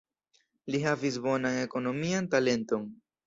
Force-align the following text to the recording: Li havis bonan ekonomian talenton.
Li 0.75 0.79
havis 0.85 1.19
bonan 1.27 1.59
ekonomian 1.65 2.31
talenton. 2.37 2.89